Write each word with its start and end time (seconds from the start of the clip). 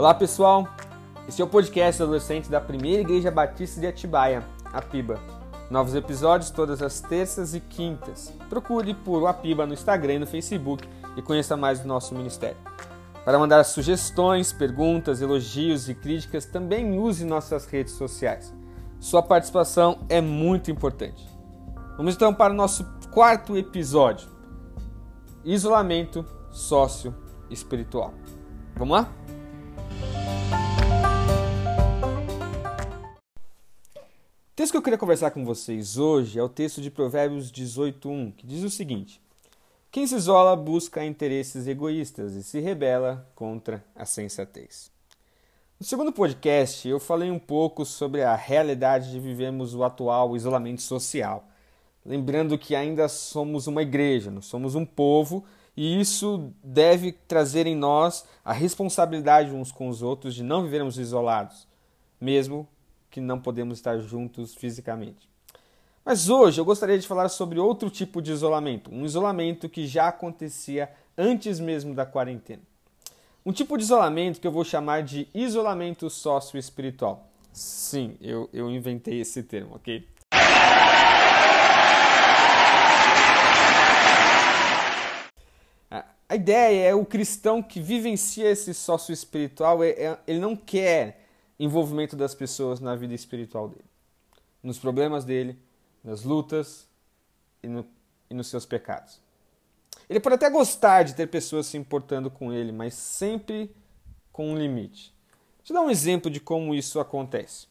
Olá 0.00 0.14
pessoal, 0.14 0.66
esse 1.28 1.42
é 1.42 1.44
o 1.44 1.46
podcast 1.46 2.02
adolescente 2.02 2.50
da 2.50 2.58
Primeira 2.58 3.02
Igreja 3.02 3.30
Batista 3.30 3.78
de 3.78 3.86
Atibaia, 3.86 4.42
a 4.72 4.80
PIBA. 4.80 5.20
Novos 5.70 5.94
episódios 5.94 6.48
todas 6.48 6.80
as 6.80 7.02
terças 7.02 7.54
e 7.54 7.60
quintas. 7.60 8.32
Procure 8.48 8.94
por 8.94 9.26
Apiba 9.26 9.66
no 9.66 9.74
Instagram 9.74 10.14
e 10.14 10.18
no 10.20 10.26
Facebook 10.26 10.88
e 11.18 11.20
conheça 11.20 11.54
mais 11.54 11.80
do 11.80 11.86
nosso 11.86 12.14
ministério. 12.14 12.56
Para 13.26 13.38
mandar 13.38 13.62
sugestões, 13.64 14.54
perguntas, 14.54 15.20
elogios 15.20 15.86
e 15.90 15.94
críticas, 15.94 16.46
também 16.46 16.98
use 16.98 17.22
nossas 17.26 17.66
redes 17.66 17.92
sociais. 17.92 18.54
Sua 18.98 19.22
participação 19.22 19.98
é 20.08 20.22
muito 20.22 20.70
importante. 20.70 21.28
Vamos 21.98 22.14
então 22.14 22.32
para 22.32 22.54
o 22.54 22.56
nosso 22.56 22.86
quarto 23.12 23.54
episódio: 23.54 24.30
Isolamento 25.44 26.24
sócio 26.50 27.14
espiritual. 27.50 28.14
Vamos 28.76 28.96
lá? 28.96 29.12
Texto 34.60 34.72
que 34.72 34.76
eu 34.76 34.82
queria 34.82 34.98
conversar 34.98 35.30
com 35.30 35.42
vocês 35.42 35.96
hoje 35.96 36.38
é 36.38 36.42
o 36.42 36.46
texto 36.46 36.82
de 36.82 36.90
Provérbios 36.90 37.50
18:1, 37.50 38.30
que 38.36 38.46
diz 38.46 38.62
o 38.62 38.68
seguinte: 38.68 39.18
Quem 39.90 40.06
se 40.06 40.14
isola 40.14 40.54
busca 40.54 41.02
interesses 41.02 41.66
egoístas 41.66 42.34
e 42.34 42.42
se 42.42 42.60
rebela 42.60 43.26
contra 43.34 43.82
a 43.96 44.04
sensatez. 44.04 44.92
No 45.80 45.86
segundo 45.86 46.12
podcast, 46.12 46.86
eu 46.86 47.00
falei 47.00 47.30
um 47.30 47.38
pouco 47.38 47.86
sobre 47.86 48.22
a 48.22 48.36
realidade 48.36 49.10
de 49.10 49.18
vivermos 49.18 49.74
o 49.74 49.82
atual 49.82 50.36
isolamento 50.36 50.82
social. 50.82 51.48
Lembrando 52.04 52.58
que 52.58 52.76
ainda 52.76 53.08
somos 53.08 53.66
uma 53.66 53.80
igreja, 53.80 54.30
nós 54.30 54.44
somos 54.44 54.74
um 54.74 54.84
povo 54.84 55.42
e 55.74 55.98
isso 55.98 56.52
deve 56.62 57.12
trazer 57.12 57.66
em 57.66 57.74
nós 57.74 58.26
a 58.44 58.52
responsabilidade 58.52 59.52
uns 59.52 59.72
com 59.72 59.88
os 59.88 60.02
outros 60.02 60.34
de 60.34 60.42
não 60.42 60.62
vivermos 60.64 60.98
isolados, 60.98 61.66
mesmo 62.20 62.68
que 63.10 63.20
não 63.20 63.40
podemos 63.40 63.78
estar 63.78 63.98
juntos 63.98 64.54
fisicamente. 64.54 65.28
Mas 66.04 66.28
hoje 66.28 66.60
eu 66.60 66.64
gostaria 66.64 66.98
de 66.98 67.06
falar 67.06 67.28
sobre 67.28 67.58
outro 67.58 67.90
tipo 67.90 68.22
de 68.22 68.32
isolamento, 68.32 68.90
um 68.92 69.04
isolamento 69.04 69.68
que 69.68 69.86
já 69.86 70.08
acontecia 70.08 70.90
antes 71.16 71.60
mesmo 71.60 71.94
da 71.94 72.06
quarentena. 72.06 72.62
Um 73.44 73.52
tipo 73.52 73.76
de 73.76 73.84
isolamento 73.84 74.40
que 74.40 74.46
eu 74.46 74.52
vou 74.52 74.64
chamar 74.64 75.02
de 75.02 75.28
isolamento 75.34 76.08
sócio-espiritual. 76.08 77.26
Sim, 77.52 78.16
eu, 78.20 78.48
eu 78.52 78.70
inventei 78.70 79.20
esse 79.20 79.42
termo, 79.42 79.76
ok? 79.76 80.06
A 86.30 86.36
ideia 86.36 86.90
é 86.90 86.94
o 86.94 87.04
cristão 87.04 87.60
que 87.60 87.80
vivencia 87.80 88.48
esse 88.48 88.72
sócio 88.72 89.12
espiritual, 89.12 89.82
é, 89.82 89.88
é, 89.88 90.18
ele 90.28 90.38
não 90.38 90.54
quer 90.54 91.28
envolvimento 91.60 92.16
das 92.16 92.34
pessoas 92.34 92.80
na 92.80 92.96
vida 92.96 93.14
espiritual 93.14 93.68
dele, 93.68 93.84
nos 94.62 94.78
problemas 94.78 95.26
dele, 95.26 95.58
nas 96.02 96.22
lutas 96.24 96.88
e, 97.62 97.68
no, 97.68 97.86
e 98.30 98.34
nos 98.34 98.46
seus 98.46 98.64
pecados. 98.64 99.20
Ele 100.08 100.18
pode 100.18 100.36
até 100.36 100.48
gostar 100.48 101.02
de 101.02 101.14
ter 101.14 101.26
pessoas 101.26 101.66
se 101.66 101.76
importando 101.76 102.30
com 102.30 102.50
ele, 102.50 102.72
mas 102.72 102.94
sempre 102.94 103.70
com 104.32 104.50
um 104.50 104.56
limite. 104.56 105.14
Deixa 105.58 105.72
eu 105.72 105.74
dar 105.74 105.82
um 105.82 105.90
exemplo 105.90 106.30
de 106.30 106.40
como 106.40 106.74
isso 106.74 106.98
acontece. 106.98 107.68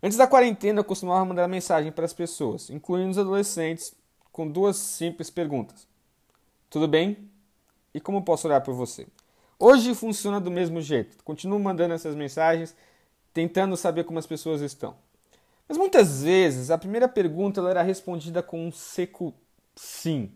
Antes 0.00 0.16
da 0.16 0.28
quarentena, 0.28 0.80
eu 0.80 0.84
costumava 0.84 1.24
mandar 1.24 1.48
mensagem 1.48 1.90
para 1.90 2.04
as 2.04 2.12
pessoas, 2.12 2.70
incluindo 2.70 3.10
os 3.10 3.18
adolescentes, 3.18 3.92
com 4.30 4.48
duas 4.48 4.76
simples 4.76 5.28
perguntas: 5.28 5.86
Tudo 6.70 6.86
bem? 6.86 7.28
E 7.92 8.00
como 8.00 8.22
posso 8.22 8.46
orar 8.46 8.62
por 8.62 8.72
você? 8.72 9.08
Hoje 9.58 9.94
funciona 9.94 10.40
do 10.40 10.50
mesmo 10.50 10.80
jeito. 10.80 11.22
Continuo 11.24 11.58
mandando 11.58 11.92
essas 11.92 12.14
mensagens 12.14 12.74
tentando 13.32 13.76
saber 13.76 14.04
como 14.04 14.18
as 14.18 14.26
pessoas 14.26 14.60
estão. 14.60 14.96
Mas 15.68 15.78
muitas 15.78 16.22
vezes 16.22 16.70
a 16.70 16.78
primeira 16.78 17.08
pergunta 17.08 17.60
era 17.62 17.82
respondida 17.82 18.42
com 18.42 18.66
um 18.66 18.72
seco 18.72 19.32
sim. 19.76 20.32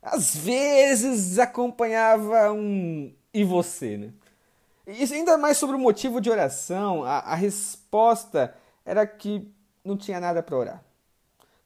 Às 0.00 0.36
vezes 0.36 1.38
acompanhava 1.38 2.52
um 2.52 3.12
e 3.34 3.44
você, 3.44 3.96
né? 3.96 4.12
E 4.86 5.02
ainda 5.14 5.38
mais 5.38 5.56
sobre 5.56 5.76
o 5.76 5.78
motivo 5.78 6.20
de 6.20 6.28
oração, 6.30 7.04
a, 7.04 7.18
a 7.18 7.34
resposta 7.34 8.54
era 8.84 9.06
que 9.06 9.48
não 9.84 9.96
tinha 9.96 10.20
nada 10.20 10.42
para 10.42 10.56
orar. 10.56 10.84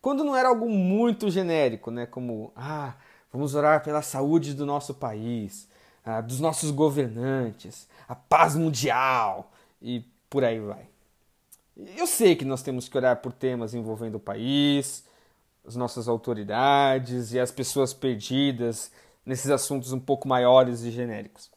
Quando 0.00 0.22
não 0.22 0.36
era 0.36 0.48
algo 0.48 0.68
muito 0.68 1.30
genérico, 1.30 1.90
né? 1.90 2.06
Como, 2.06 2.52
ah, 2.54 2.94
vamos 3.32 3.54
orar 3.54 3.82
pela 3.82 4.02
saúde 4.02 4.54
do 4.54 4.64
nosso 4.64 4.94
país, 4.94 5.68
ah, 6.06 6.20
dos 6.20 6.38
nossos 6.38 6.70
governantes, 6.70 7.88
a 8.08 8.14
paz 8.14 8.54
mundial 8.54 9.50
e 9.82 10.04
por 10.30 10.44
aí 10.44 10.60
vai. 10.60 10.88
Eu 11.96 12.06
sei 12.06 12.36
que 12.36 12.44
nós 12.44 12.62
temos 12.62 12.88
que 12.88 12.96
orar 12.96 13.16
por 13.16 13.32
temas 13.32 13.74
envolvendo 13.74 14.14
o 14.14 14.20
país, 14.20 15.04
as 15.66 15.74
nossas 15.74 16.06
autoridades 16.06 17.32
e 17.32 17.40
as 17.40 17.50
pessoas 17.50 17.92
perdidas 17.92 18.92
nesses 19.26 19.50
assuntos 19.50 19.92
um 19.92 19.98
pouco 19.98 20.28
maiores 20.28 20.82
e 20.82 20.92
genéricos. 20.92 21.50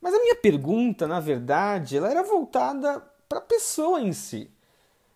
Mas 0.00 0.14
a 0.14 0.18
minha 0.18 0.36
pergunta, 0.36 1.06
na 1.06 1.20
verdade, 1.20 1.98
ela 1.98 2.10
era 2.10 2.22
voltada 2.22 3.00
para 3.28 3.38
a 3.38 3.42
pessoa 3.42 4.00
em 4.00 4.14
si. 4.14 4.50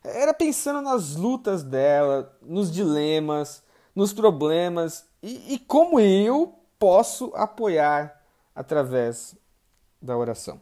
Era 0.04 0.34
pensando 0.34 0.82
nas 0.82 1.16
lutas 1.16 1.62
dela, 1.62 2.36
nos 2.42 2.70
dilemas, 2.70 3.62
nos 3.94 4.12
problemas 4.12 5.06
e, 5.22 5.54
e 5.54 5.58
como 5.58 5.98
eu 5.98 6.54
posso 6.78 7.32
apoiar 7.34 8.17
através 8.58 9.36
da 10.02 10.16
oração. 10.16 10.60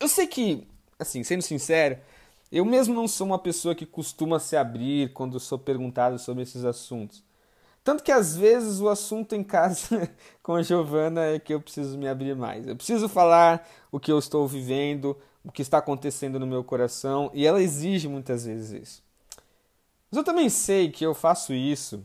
Eu 0.00 0.08
sei 0.08 0.26
que, 0.26 0.66
assim, 0.98 1.22
sendo 1.22 1.42
sincero, 1.42 1.98
eu 2.50 2.64
mesmo 2.64 2.94
não 2.94 3.06
sou 3.06 3.26
uma 3.26 3.38
pessoa 3.38 3.74
que 3.74 3.84
costuma 3.84 4.38
se 4.38 4.56
abrir 4.56 5.12
quando 5.12 5.38
sou 5.38 5.58
perguntado 5.58 6.18
sobre 6.18 6.42
esses 6.42 6.64
assuntos. 6.64 7.22
Tanto 7.84 8.02
que 8.02 8.10
às 8.10 8.34
vezes 8.34 8.80
o 8.80 8.88
assunto 8.88 9.34
em 9.34 9.44
casa 9.44 10.10
com 10.42 10.54
a 10.54 10.62
Giovana 10.62 11.22
é 11.26 11.38
que 11.38 11.52
eu 11.52 11.60
preciso 11.60 11.98
me 11.98 12.08
abrir 12.08 12.34
mais. 12.34 12.66
Eu 12.66 12.76
preciso 12.76 13.10
falar 13.10 13.68
o 13.90 14.00
que 14.00 14.10
eu 14.10 14.18
estou 14.18 14.48
vivendo, 14.48 15.14
o 15.44 15.52
que 15.52 15.60
está 15.60 15.78
acontecendo 15.78 16.40
no 16.40 16.46
meu 16.46 16.64
coração, 16.64 17.30
e 17.34 17.46
ela 17.46 17.60
exige 17.62 18.08
muitas 18.08 18.46
vezes 18.46 18.70
isso. 18.70 19.02
Mas 20.10 20.16
eu 20.16 20.24
também 20.24 20.48
sei 20.48 20.90
que 20.90 21.04
eu 21.04 21.12
faço 21.12 21.52
isso 21.52 22.02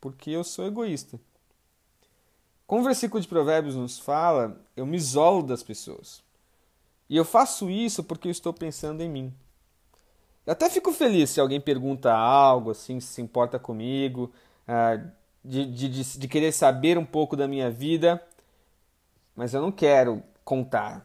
porque 0.00 0.30
eu 0.30 0.42
sou 0.42 0.66
egoísta. 0.66 1.20
Como 2.72 2.80
o 2.80 2.86
versículo 2.86 3.20
de 3.20 3.28
Provérbios 3.28 3.76
nos 3.76 3.98
fala, 3.98 4.58
eu 4.74 4.86
me 4.86 4.96
isolo 4.96 5.42
das 5.42 5.62
pessoas. 5.62 6.22
E 7.06 7.14
eu 7.14 7.22
faço 7.22 7.68
isso 7.68 8.02
porque 8.02 8.28
eu 8.28 8.32
estou 8.32 8.50
pensando 8.50 9.02
em 9.02 9.10
mim. 9.10 9.34
Eu 10.46 10.54
até 10.54 10.70
fico 10.70 10.90
feliz 10.90 11.28
se 11.28 11.38
alguém 11.38 11.60
pergunta 11.60 12.10
algo, 12.10 12.70
assim, 12.70 12.98
se 12.98 13.20
importa 13.20 13.58
comigo, 13.58 14.32
ah, 14.66 14.98
de, 15.44 15.66
de, 15.66 16.18
de 16.18 16.28
querer 16.28 16.50
saber 16.50 16.96
um 16.96 17.04
pouco 17.04 17.36
da 17.36 17.46
minha 17.46 17.70
vida, 17.70 18.26
mas 19.36 19.52
eu 19.52 19.60
não 19.60 19.70
quero 19.70 20.22
contar. 20.42 21.04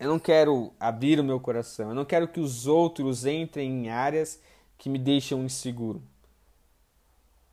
Eu 0.00 0.08
não 0.08 0.18
quero 0.18 0.72
abrir 0.80 1.20
o 1.20 1.24
meu 1.24 1.38
coração. 1.38 1.90
Eu 1.90 1.94
não 1.94 2.04
quero 2.04 2.26
que 2.26 2.40
os 2.40 2.66
outros 2.66 3.24
entrem 3.24 3.70
em 3.70 3.88
áreas 3.88 4.42
que 4.76 4.90
me 4.90 4.98
deixam 4.98 5.44
inseguro. 5.44 6.02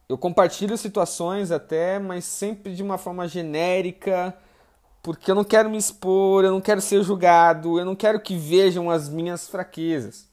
Eu 0.07 0.17
compartilho 0.17 0.77
situações 0.77 1.51
até, 1.51 1.97
mas 1.97 2.25
sempre 2.25 2.75
de 2.75 2.83
uma 2.83 2.97
forma 2.97 3.27
genérica, 3.27 4.37
porque 5.01 5.31
eu 5.31 5.35
não 5.35 5.43
quero 5.43 5.69
me 5.69 5.77
expor, 5.77 6.43
eu 6.43 6.51
não 6.51 6.61
quero 6.61 6.81
ser 6.81 7.03
julgado, 7.03 7.79
eu 7.79 7.85
não 7.85 7.95
quero 7.95 8.19
que 8.19 8.37
vejam 8.37 8.89
as 8.89 9.09
minhas 9.09 9.47
fraquezas. 9.47 10.27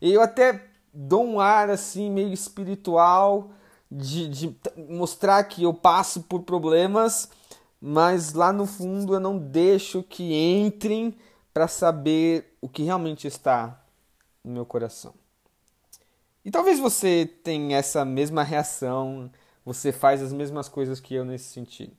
E 0.00 0.12
eu 0.12 0.20
até 0.20 0.68
dou 0.92 1.24
um 1.24 1.40
ar 1.40 1.70
assim 1.70 2.10
meio 2.10 2.32
espiritual 2.32 3.50
de, 3.90 4.28
de 4.28 4.56
mostrar 4.88 5.44
que 5.44 5.62
eu 5.62 5.72
passo 5.72 6.22
por 6.22 6.42
problemas, 6.42 7.28
mas 7.80 8.32
lá 8.32 8.52
no 8.52 8.66
fundo 8.66 9.14
eu 9.14 9.20
não 9.20 9.38
deixo 9.38 10.02
que 10.02 10.34
entrem 10.34 11.16
para 11.52 11.68
saber 11.68 12.56
o 12.60 12.68
que 12.68 12.82
realmente 12.82 13.26
está 13.26 13.80
no 14.42 14.52
meu 14.52 14.66
coração. 14.66 15.14
E 16.44 16.50
talvez 16.50 16.78
você 16.78 17.26
tenha 17.42 17.78
essa 17.78 18.04
mesma 18.04 18.42
reação, 18.42 19.30
você 19.64 19.90
faz 19.90 20.20
as 20.22 20.32
mesmas 20.32 20.68
coisas 20.68 21.00
que 21.00 21.14
eu 21.14 21.24
nesse 21.24 21.52
sentido. 21.52 21.96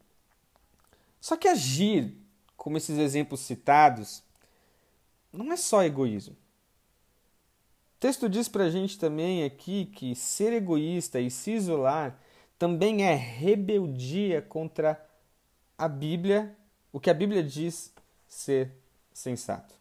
Só 1.20 1.36
que 1.36 1.48
agir, 1.48 2.16
como 2.56 2.78
esses 2.78 3.00
exemplos 3.00 3.40
citados, 3.40 4.22
não 5.34 5.52
é 5.52 5.58
só 5.58 5.84
egoísmo. 5.84 6.36
O 6.36 8.00
texto 8.00 8.30
diz 8.30 8.48
para 8.48 8.66
a 8.66 8.70
gente 8.70 9.00
também 9.00 9.44
aqui 9.44 9.86
que 9.88 10.16
ser 10.16 10.54
egoísta 10.54 11.20
e 11.20 11.32
se 11.32 11.52
isolar 11.52 12.20
também 12.60 13.04
é 13.04 13.16
rebeldia 13.16 14.42
contra 14.42 15.04
a 15.78 15.88
Bíblia, 15.88 16.56
o 16.94 17.00
que 17.00 17.10
a 17.10 17.14
Bíblia 17.14 17.44
diz 17.44 17.92
ser 18.28 18.72
sensato. 19.12 19.74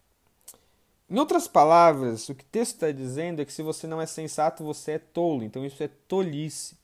Em 1.15 1.19
outras 1.21 1.47
palavras, 1.47 2.29
o 2.29 2.35
que 2.35 2.43
o 2.43 2.49
texto 2.49 2.75
está 2.75 2.91
dizendo 2.91 3.41
é 3.41 3.45
que 3.45 3.53
se 3.53 3.63
você 3.63 3.87
não 3.87 4.01
é 4.01 4.07
sensato, 4.07 4.65
você 4.65 4.93
é 4.95 4.99
tolo. 4.99 5.45
Então 5.45 5.65
isso 5.65 5.81
é 5.81 5.87
tolice. 6.09 6.77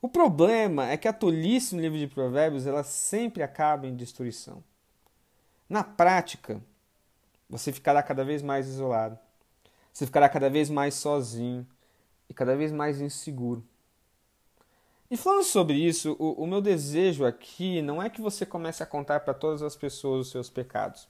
O 0.00 0.08
problema 0.08 0.88
é 0.88 0.96
que 0.96 1.08
a 1.08 1.12
tolice 1.12 1.74
no 1.74 1.82
livro 1.82 1.98
de 1.98 2.06
Provérbios 2.06 2.68
ela 2.68 2.84
sempre 2.84 3.42
acaba 3.42 3.88
em 3.88 3.96
destruição. 3.96 4.62
Na 5.68 5.82
prática, 5.82 6.62
você 7.50 7.72
ficará 7.72 8.00
cada 8.00 8.24
vez 8.24 8.42
mais 8.42 8.68
isolado. 8.68 9.18
Você 9.92 10.06
ficará 10.06 10.28
cada 10.28 10.48
vez 10.48 10.70
mais 10.70 10.94
sozinho 10.94 11.66
e 12.28 12.34
cada 12.34 12.54
vez 12.54 12.70
mais 12.70 13.00
inseguro. 13.00 13.64
E 15.10 15.16
falando 15.16 15.42
sobre 15.42 15.74
isso, 15.78 16.14
o, 16.20 16.44
o 16.44 16.46
meu 16.46 16.60
desejo 16.60 17.24
aqui 17.24 17.82
não 17.82 18.00
é 18.00 18.08
que 18.08 18.20
você 18.20 18.46
comece 18.46 18.84
a 18.84 18.86
contar 18.86 19.18
para 19.18 19.34
todas 19.34 19.62
as 19.62 19.74
pessoas 19.74 20.26
os 20.26 20.30
seus 20.30 20.48
pecados. 20.48 21.08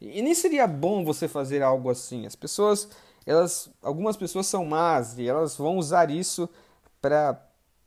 E, 0.00 0.22
nem 0.22 0.34
seria 0.34 0.66
bom 0.66 1.04
você 1.04 1.28
fazer 1.28 1.62
algo 1.62 1.90
assim. 1.90 2.26
As 2.26 2.36
pessoas, 2.36 2.88
elas, 3.24 3.70
algumas 3.82 4.16
pessoas 4.16 4.46
são 4.46 4.64
más 4.64 5.18
e 5.18 5.26
elas 5.26 5.56
vão 5.56 5.78
usar 5.78 6.10
isso 6.10 6.48
para 7.00 7.40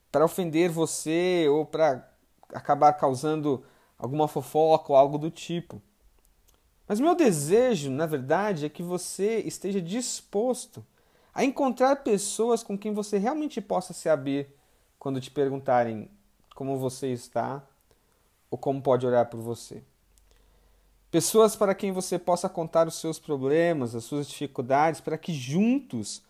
para 0.09 0.25
ofender 0.25 0.69
você 0.69 1.47
ou 1.49 1.65
para 1.65 2.09
acabar 2.53 2.93
causando 2.93 3.63
alguma 3.99 4.27
fofoca 4.27 4.93
ou 4.93 4.97
algo 4.97 5.17
do 5.17 5.29
tipo. 5.29 5.81
Mas 6.87 6.99
meu 6.99 7.13
desejo, 7.13 7.91
na 7.91 8.05
verdade, 8.05 8.65
é 8.65 8.69
que 8.69 8.81
você 8.81 9.39
esteja 9.39 9.81
disposto 9.81 10.83
a 11.33 11.43
encontrar 11.43 11.97
pessoas 11.97 12.63
com 12.63 12.77
quem 12.77 12.93
você 12.93 13.17
realmente 13.17 13.61
possa 13.61 13.93
se 13.93 14.07
abrir 14.07 14.47
quando 14.97 15.21
te 15.21 15.29
perguntarem 15.29 16.09
como 16.55 16.77
você 16.77 17.11
está 17.11 17.61
ou 18.49 18.57
como 18.57 18.81
pode 18.81 19.05
orar 19.05 19.29
por 19.29 19.39
você. 19.39 19.83
Pessoas 21.09 21.55
para 21.55 21.73
quem 21.73 21.91
você 21.91 22.19
possa 22.19 22.49
contar 22.49 22.87
os 22.87 22.95
seus 22.95 23.17
problemas, 23.17 23.95
as 23.95 24.03
suas 24.03 24.27
dificuldades, 24.27 24.99
para 24.99 25.17
que 25.17 25.33
juntos 25.33 26.21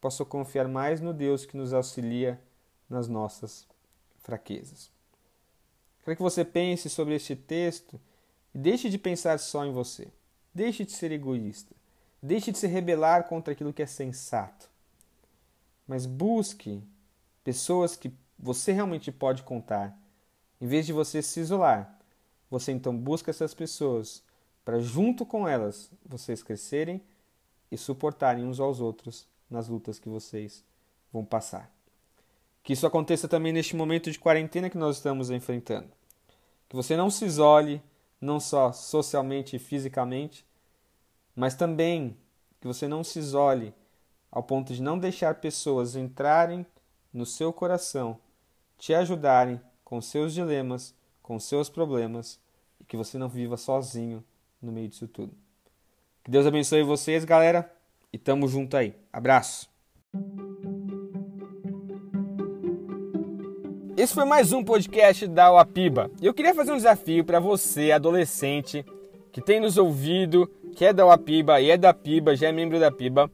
possam 0.00 0.26
confiar 0.26 0.68
mais 0.68 1.00
no 1.00 1.14
Deus 1.14 1.46
que 1.46 1.56
nos 1.56 1.72
auxilia 1.72 2.40
nas 2.88 3.08
nossas 3.08 3.66
fraquezas. 4.18 4.90
Quero 6.04 6.16
que 6.16 6.22
você 6.22 6.44
pense 6.44 6.88
sobre 6.88 7.14
este 7.14 7.34
texto 7.34 7.98
e 8.54 8.58
deixe 8.58 8.90
de 8.90 8.98
pensar 8.98 9.38
só 9.38 9.64
em 9.64 9.72
você. 9.72 10.08
Deixe 10.54 10.84
de 10.84 10.92
ser 10.92 11.10
egoísta. 11.12 11.74
Deixe 12.22 12.52
de 12.52 12.58
se 12.58 12.66
rebelar 12.66 13.28
contra 13.28 13.52
aquilo 13.52 13.72
que 13.72 13.82
é 13.82 13.86
sensato. 13.86 14.68
Mas 15.86 16.04
busque 16.04 16.82
pessoas 17.42 17.96
que 17.96 18.12
você 18.38 18.72
realmente 18.72 19.10
pode 19.10 19.42
contar. 19.42 19.98
Em 20.60 20.66
vez 20.66 20.84
de 20.84 20.92
você 20.92 21.22
se 21.22 21.40
isolar, 21.40 21.97
você 22.50 22.72
então 22.72 22.96
busca 22.96 23.30
essas 23.30 23.54
pessoas 23.54 24.22
para, 24.64 24.80
junto 24.80 25.24
com 25.24 25.46
elas, 25.46 25.90
vocês 26.04 26.42
crescerem 26.42 27.02
e 27.70 27.76
suportarem 27.76 28.44
uns 28.44 28.60
aos 28.60 28.80
outros 28.80 29.26
nas 29.50 29.68
lutas 29.68 29.98
que 29.98 30.08
vocês 30.08 30.64
vão 31.12 31.24
passar. 31.24 31.70
Que 32.62 32.72
isso 32.72 32.86
aconteça 32.86 33.26
também 33.26 33.52
neste 33.52 33.74
momento 33.74 34.10
de 34.10 34.18
quarentena 34.18 34.68
que 34.68 34.76
nós 34.76 34.96
estamos 34.96 35.30
enfrentando. 35.30 35.88
Que 36.68 36.76
você 36.76 36.96
não 36.96 37.10
se 37.10 37.24
isole, 37.24 37.82
não 38.20 38.38
só 38.38 38.72
socialmente 38.72 39.56
e 39.56 39.58
fisicamente, 39.58 40.44
mas 41.34 41.54
também 41.54 42.16
que 42.60 42.66
você 42.66 42.86
não 42.86 43.02
se 43.02 43.18
isole 43.18 43.72
ao 44.30 44.42
ponto 44.42 44.74
de 44.74 44.82
não 44.82 44.98
deixar 44.98 45.36
pessoas 45.36 45.96
entrarem 45.96 46.66
no 47.12 47.24
seu 47.24 47.52
coração, 47.52 48.18
te 48.76 48.92
ajudarem 48.92 49.60
com 49.84 50.00
seus 50.02 50.34
dilemas, 50.34 50.94
com 51.28 51.38
seus 51.38 51.68
problemas 51.68 52.40
e 52.80 52.84
que 52.84 52.96
você 52.96 53.18
não 53.18 53.28
viva 53.28 53.58
sozinho 53.58 54.24
no 54.62 54.72
meio 54.72 54.88
disso 54.88 55.06
tudo. 55.06 55.34
Que 56.24 56.30
Deus 56.30 56.46
abençoe 56.46 56.82
vocês, 56.82 57.22
galera, 57.22 57.70
e 58.10 58.16
tamo 58.16 58.48
junto 58.48 58.74
aí. 58.78 58.96
Abraço. 59.12 59.68
Esse 63.94 64.14
foi 64.14 64.24
mais 64.24 64.54
um 64.54 64.64
podcast 64.64 65.26
da 65.26 65.52
Uapiba. 65.52 66.10
Eu 66.22 66.32
queria 66.32 66.54
fazer 66.54 66.72
um 66.72 66.76
desafio 66.76 67.22
para 67.22 67.38
você, 67.38 67.92
adolescente, 67.92 68.82
que 69.30 69.42
tem 69.42 69.60
nos 69.60 69.76
ouvido, 69.76 70.50
que 70.74 70.86
é 70.86 70.94
da 70.94 71.04
Uapiba 71.04 71.60
e 71.60 71.70
é 71.70 71.76
da 71.76 71.92
Piba, 71.92 72.34
já 72.34 72.48
é 72.48 72.52
membro 72.52 72.80
da 72.80 72.90
Piba, 72.90 73.30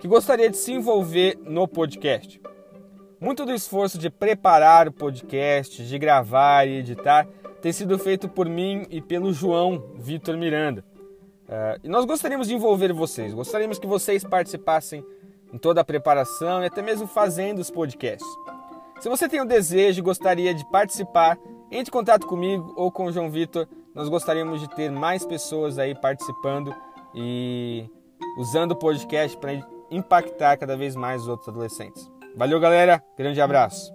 que 0.00 0.08
gostaria 0.08 0.48
de 0.48 0.56
se 0.56 0.72
envolver 0.72 1.36
no 1.44 1.68
podcast. 1.68 2.40
Muito 3.20 3.44
do 3.44 3.52
esforço 3.52 3.98
de 3.98 4.10
preparar 4.10 4.88
o 4.88 4.92
podcast, 4.92 5.84
de 5.84 5.98
gravar 5.98 6.66
e 6.66 6.78
editar, 6.78 7.26
tem 7.62 7.72
sido 7.72 7.98
feito 7.98 8.28
por 8.28 8.48
mim 8.48 8.86
e 8.90 9.00
pelo 9.00 9.32
João 9.32 9.92
Vitor 9.96 10.36
Miranda. 10.36 10.84
Uh, 11.48 11.80
e 11.84 11.88
nós 11.88 12.04
gostaríamos 12.04 12.48
de 12.48 12.54
envolver 12.54 12.92
vocês, 12.92 13.32
gostaríamos 13.32 13.78
que 13.78 13.86
vocês 13.86 14.24
participassem 14.24 15.04
em 15.52 15.58
toda 15.58 15.80
a 15.80 15.84
preparação 15.84 16.62
e 16.62 16.66
até 16.66 16.82
mesmo 16.82 17.06
fazendo 17.06 17.60
os 17.60 17.70
podcasts. 17.70 18.26
Se 19.00 19.08
você 19.08 19.28
tem 19.28 19.40
o 19.40 19.46
desejo 19.46 20.00
e 20.00 20.02
gostaria 20.02 20.52
de 20.52 20.68
participar, 20.70 21.38
entre 21.70 21.90
em 21.90 21.92
contato 21.92 22.26
comigo 22.26 22.72
ou 22.76 22.90
com 22.90 23.06
o 23.06 23.12
João 23.12 23.30
Vitor. 23.30 23.66
Nós 23.94 24.08
gostaríamos 24.08 24.60
de 24.60 24.68
ter 24.68 24.90
mais 24.90 25.24
pessoas 25.24 25.78
aí 25.78 25.94
participando 25.94 26.74
e 27.14 27.88
usando 28.38 28.72
o 28.72 28.76
podcast 28.76 29.36
para 29.36 29.52
impactar 29.90 30.56
cada 30.58 30.76
vez 30.76 30.94
mais 30.94 31.22
os 31.22 31.28
outros 31.28 31.48
adolescentes. 31.48 32.15
Valeu, 32.36 32.60
galera. 32.60 33.02
Grande 33.16 33.40
abraço. 33.40 33.94